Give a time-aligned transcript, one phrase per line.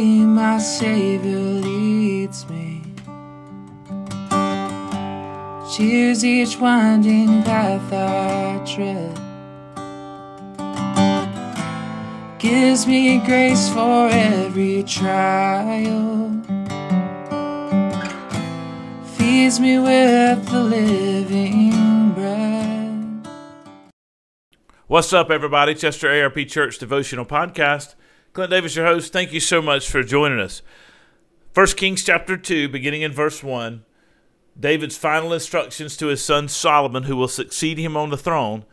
[0.00, 2.82] way my Savior leads me.
[5.72, 9.16] Cheers each winding path I tread.
[12.38, 16.30] Gives me grace for every trial.
[19.16, 23.28] Feeds me with the living bread.
[24.86, 25.74] What's up, everybody?
[25.74, 27.94] Chester ARP Church Devotional Podcast.
[28.32, 29.12] Clint Davis, your host.
[29.12, 30.62] Thank you so much for joining us.
[31.52, 33.84] 1 Kings chapter 2, beginning in verse 1,
[34.58, 38.64] David's final instructions to his son Solomon, who will succeed him on the throne,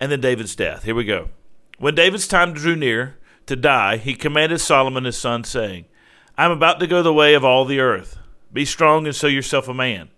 [0.00, 0.82] and then David's death.
[0.82, 1.28] Here we go.
[1.78, 5.84] When David's time drew near to die, he commanded Solomon his son, saying,
[6.36, 8.18] I am about to go the way of all the earth.
[8.52, 10.08] Be strong and show yourself a man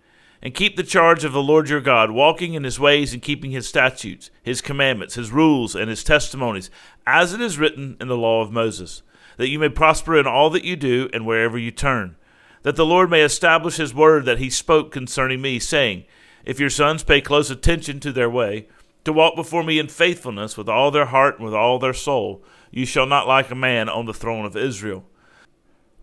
[0.41, 3.51] and keep the charge of the Lord your God, walking in his ways and keeping
[3.51, 6.71] his statutes, his commandments, his rules, and his testimonies,
[7.05, 9.01] as it is written in the law of Moses,
[9.37, 12.15] that you may prosper in all that you do and wherever you turn,
[12.63, 16.05] that the Lord may establish his word that he spoke concerning me, saying,
[16.45, 18.67] If your sons pay close attention to their way,
[19.05, 22.43] to walk before me in faithfulness with all their heart and with all their soul,
[22.71, 25.05] you shall not like a man on the throne of Israel.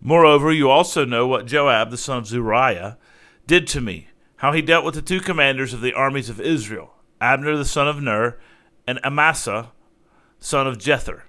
[0.00, 2.98] Moreover, you also know what Joab the son of Zeruiah
[3.46, 6.94] did to me how he dealt with the two commanders of the armies of Israel,
[7.20, 8.38] Abner the son of Ner,
[8.86, 9.72] and Amasa
[10.38, 11.22] son of Jether,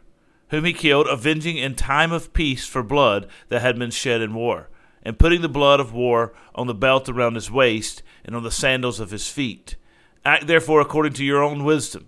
[0.50, 4.34] whom he killed, avenging in time of peace for blood that had been shed in
[4.34, 4.70] war,
[5.04, 8.52] and putting the blood of war on the belt around his waist and on the
[8.52, 9.76] sandals of his feet.
[10.26, 12.08] Act therefore according to your own wisdom,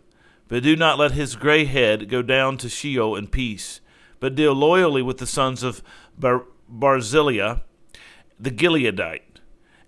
[0.49, 3.79] but do not let his gray head go down to Sheol in peace,
[4.19, 5.81] but deal loyally with the sons of
[6.17, 7.61] Bar- Barzillai
[8.39, 9.28] the Gileadite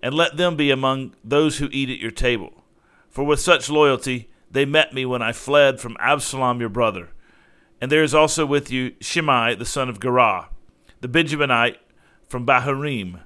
[0.02, 2.64] and let them be among those who eat at your table.
[3.08, 7.10] For with such loyalty they met me when I fled from Absalom your brother.
[7.80, 10.48] And there is also with you Shimei the son of Gerah,
[11.00, 11.76] the Benjaminite
[12.28, 13.20] from Bahurim,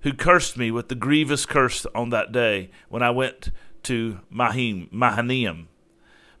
[0.00, 3.50] who cursed me with the grievous curse on that day when I went
[3.84, 5.68] to Mahim, Mahanaim.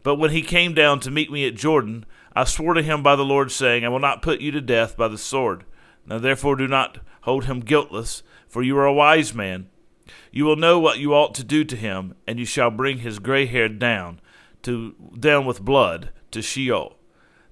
[0.02, 2.04] But when he came down to meet me at Jordan,
[2.34, 4.96] I swore to him by the Lord, saying, I will not put you to death
[4.96, 5.64] by the sword.
[6.06, 9.68] Now therefore do not hold him guiltless, for you are a wise man
[10.30, 13.18] you will know what you ought to do to him, and you shall bring his
[13.18, 14.20] gray hair down,
[14.62, 16.96] to down with blood to Sheol.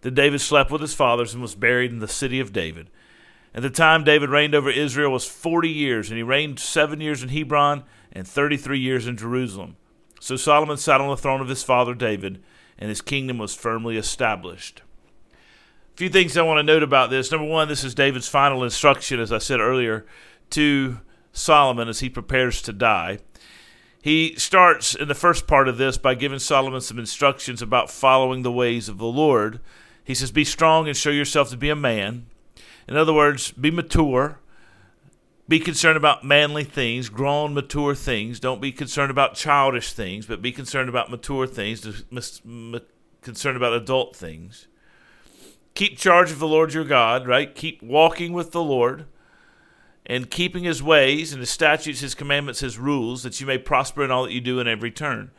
[0.03, 2.89] Then David slept with his fathers and was buried in the city of David.
[3.55, 7.23] At the time David reigned over Israel was forty years, and he reigned seven years
[7.23, 9.77] in Hebron and thirty three years in Jerusalem.
[10.21, 12.43] So Solomon sat on the throne of his father David,
[12.79, 14.83] and his kingdom was firmly established.
[15.95, 17.31] A few things I want to note about this.
[17.31, 20.07] Number one, this is David's final instruction, as I said earlier,
[20.51, 21.01] to
[21.33, 23.19] Solomon as he prepares to die.
[24.03, 28.43] He starts in the first part of this by giving Solomon some instructions about following
[28.43, 29.61] the ways of the Lord.
[30.03, 32.27] He says, Be strong and show yourself to be a man.
[32.89, 34.39] In other words, be mature.
[35.49, 38.41] Be concerned about manly things, grown, mature things.
[38.41, 42.05] Don't be concerned about childish things, but be concerned about mature things,
[43.21, 44.69] concerned about adult things.
[45.75, 47.55] Keep charge of the Lord your God, right?
[47.55, 49.07] Keep walking with the Lord
[50.11, 54.03] and keeping his ways and his statutes, his commandments, his rules, that you may prosper
[54.03, 55.31] in all that you do in every turn.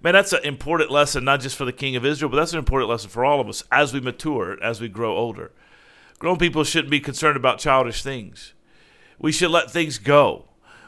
[0.00, 2.60] Man, that's an important lesson, not just for the king of Israel, but that's an
[2.60, 5.50] important lesson for all of us as we mature, as we grow older.
[6.20, 8.54] Grown people shouldn't be concerned about childish things.
[9.18, 10.44] We should let things go.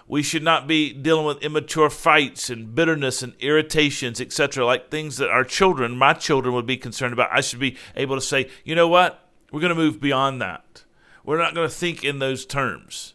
[0.07, 5.17] We should not be dealing with immature fights and bitterness and irritations, etc., like things
[5.17, 7.31] that our children, my children, would be concerned about.
[7.33, 9.29] I should be able to say, you know what?
[9.51, 10.85] We're going to move beyond that.
[11.25, 13.15] We're not going to think in those terms.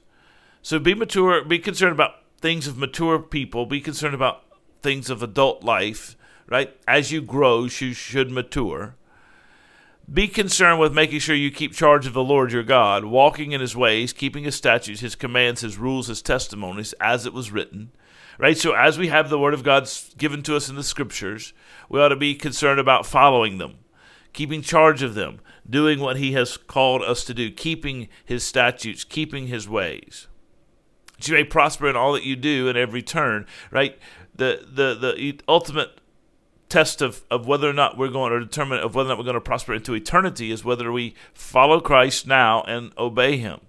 [0.68, 4.44] So be mature, be concerned about things of mature people, be concerned about
[4.82, 6.76] things of adult life, right?
[6.86, 8.98] As you grow, you should mature.
[10.12, 13.62] Be concerned with making sure you keep charge of the Lord your God, walking in
[13.62, 17.94] his ways, keeping his statutes, his commands, his rules, his testimonies, as it was written.
[18.38, 18.58] Right?
[18.58, 21.54] So, as we have the word of God given to us in the scriptures,
[21.88, 23.76] we ought to be concerned about following them,
[24.34, 25.40] keeping charge of them,
[25.70, 30.28] doing what he has called us to do, keeping his statutes, keeping his ways
[31.18, 33.98] that you may prosper in all that you do in every turn, right?
[34.36, 36.00] The the the ultimate
[36.70, 39.24] test of, of whether or not we're going to determine of whether or not we're
[39.24, 43.62] going to prosper into eternity is whether we follow Christ now and obey him.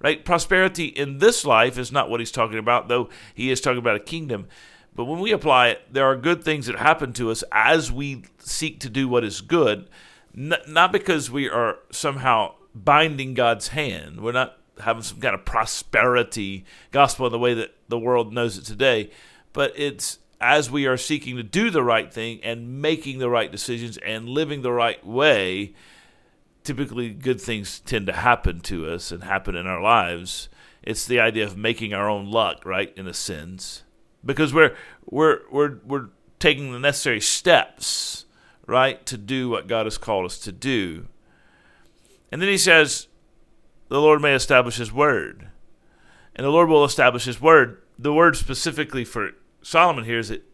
[0.00, 0.24] Right?
[0.24, 3.96] Prosperity in this life is not what he's talking about, though he is talking about
[3.96, 4.46] a kingdom.
[4.94, 8.24] But when we apply it, there are good things that happen to us as we
[8.38, 9.88] seek to do what is good,
[10.34, 14.20] not because we are somehow binding God's hand.
[14.20, 18.58] We're not having some kind of prosperity gospel in the way that the world knows
[18.58, 19.10] it today,
[19.52, 23.50] but it's as we are seeking to do the right thing and making the right
[23.50, 25.74] decisions and living the right way
[26.68, 30.50] typically good things tend to happen to us and happen in our lives.
[30.82, 32.92] It's the idea of making our own luck, right?
[32.94, 33.84] In a sense,
[34.22, 34.76] because we're
[35.06, 36.08] we're we're we're
[36.38, 38.26] taking the necessary steps,
[38.66, 41.06] right, to do what God has called us to do.
[42.30, 43.08] And then he says,
[43.88, 45.48] "The Lord may establish His word,"
[46.34, 47.82] and the Lord will establish His word.
[47.98, 49.30] The word specifically for
[49.62, 50.44] Solomon here is that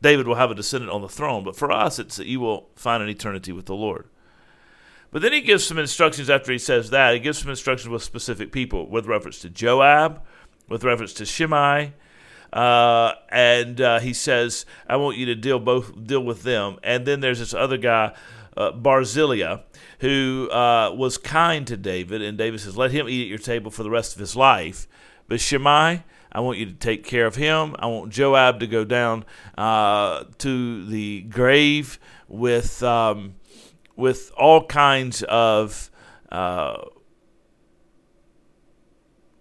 [0.00, 2.68] David will have a descendant on the throne, but for us, it's that you will
[2.76, 4.08] find an eternity with the Lord.
[5.10, 7.14] But then he gives some instructions after he says that.
[7.14, 10.22] He gives some instructions with specific people, with reference to Joab,
[10.68, 11.94] with reference to Shimei,
[12.52, 17.06] uh, and uh, he says, "I want you to deal both deal with them." And
[17.06, 18.14] then there's this other guy,
[18.58, 19.58] uh, Barzillai,
[20.00, 23.70] who uh, was kind to David, and David says, "Let him eat at your table
[23.70, 24.88] for the rest of his life."
[25.28, 26.02] But Shimei,
[26.32, 27.76] I want you to take care of him.
[27.78, 29.24] I want Joab to go down
[29.56, 33.36] uh, to the grave with um,
[33.94, 35.90] with all kinds of
[36.32, 36.82] uh,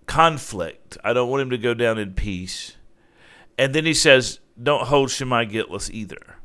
[0.06, 0.98] conflict.
[1.04, 2.76] I don't want him to go down in peace.
[3.58, 6.38] And then he says, "Don't hold Shimei guiltless either."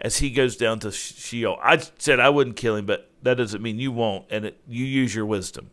[0.00, 3.62] As he goes down to Sheol, I said I wouldn't kill him, but that doesn't
[3.62, 5.70] mean you won't, and it, you use your wisdom.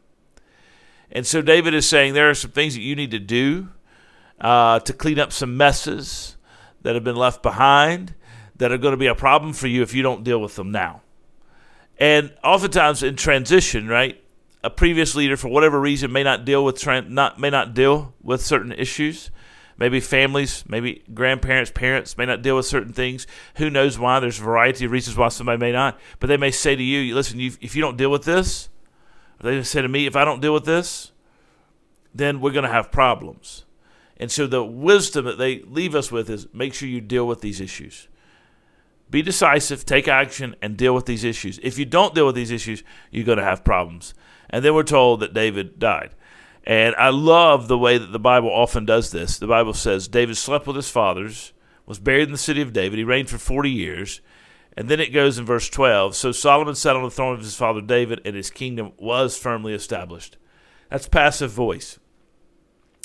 [1.12, 3.70] And so David is saying there are some things that you need to do
[4.40, 6.38] uh, to clean up some messes
[6.82, 8.16] that have been left behind
[8.56, 10.72] that are going to be a problem for you if you don't deal with them
[10.72, 11.02] now.
[12.00, 14.24] And oftentimes in transition, right,
[14.64, 18.42] a previous leader for whatever reason may not deal with not may not deal with
[18.42, 19.32] certain issues.
[19.78, 23.26] Maybe families, maybe grandparents, parents may not deal with certain things.
[23.56, 24.20] Who knows why?
[24.20, 26.00] There's a variety of reasons why somebody may not.
[26.20, 28.70] But they may say to you, "Listen, if you don't deal with this,"
[29.42, 31.12] they say to me, "If I don't deal with this,
[32.14, 33.66] then we're going to have problems."
[34.18, 37.42] And so the wisdom that they leave us with is make sure you deal with
[37.42, 38.08] these issues.
[39.10, 41.60] Be decisive, take action, and deal with these issues.
[41.64, 44.14] If you don't deal with these issues, you're going to have problems.
[44.50, 46.12] And then we're told that David died.
[46.64, 49.40] And I love the way that the Bible often does this.
[49.40, 51.54] The Bible says David slept with his fathers,
[51.86, 52.98] was buried in the city of David.
[52.98, 54.22] He reigned for 40 years.
[54.78, 57.56] And then it goes in verse 12 So Solomon sat on the throne of his
[57.56, 60.38] father David, and his kingdom was firmly established.
[60.90, 62.00] That's passive voice.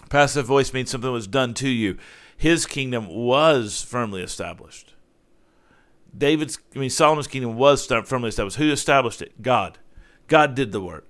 [0.08, 1.96] Passive voice means something was done to you.
[2.36, 4.94] His kingdom was firmly established.
[6.16, 8.56] David's, I mean, Solomon's kingdom was firmly established.
[8.58, 9.42] Who established it?
[9.42, 9.78] God.
[10.28, 11.05] God did the work.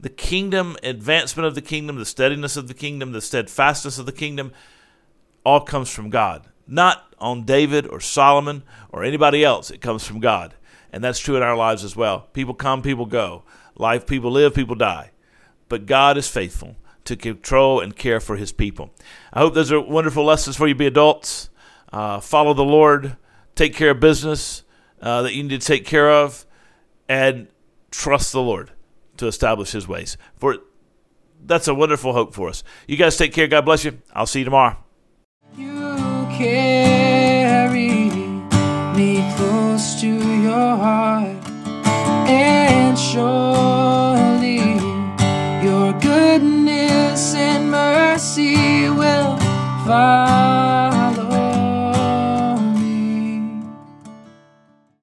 [0.00, 4.12] The kingdom, advancement of the kingdom, the steadiness of the kingdom, the steadfastness of the
[4.12, 4.52] kingdom,
[5.44, 6.44] all comes from God.
[6.66, 9.70] Not on David or Solomon or anybody else.
[9.70, 10.54] It comes from God.
[10.92, 12.28] And that's true in our lives as well.
[12.32, 13.42] People come, people go.
[13.76, 15.10] Life, people live, people die.
[15.68, 18.90] But God is faithful to control and care for his people.
[19.32, 21.50] I hope those are wonderful lessons for you, be adults.
[21.92, 23.16] Uh, follow the Lord,
[23.54, 24.62] take care of business
[25.00, 26.44] uh, that you need to take care of,
[27.08, 27.48] and
[27.90, 28.72] trust the Lord
[29.18, 30.16] to establish his ways.
[30.36, 30.58] For
[31.44, 32.64] that's a wonderful hope for us.
[32.86, 33.46] You guys take care.
[33.46, 34.00] God bless you.
[34.12, 34.76] I'll see you tomorrow.
[35.56, 38.10] You carry
[38.96, 41.07] me close to your heart